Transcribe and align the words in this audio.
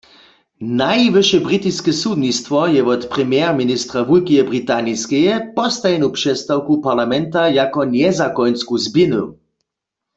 Najwyše 0.77 1.39
britiske 1.47 1.93
sudnistwo 1.97 2.61
je 2.77 2.81
wot 2.87 3.05
premierministra 3.13 3.99
Wulkeje 4.09 4.47
Britaniskeje 4.49 5.37
postajenu 5.59 6.07
přestawku 6.19 6.73
parlamenta 6.87 7.41
jako 7.59 7.79
njezakonsku 7.95 8.75
zběhnył. 8.87 9.25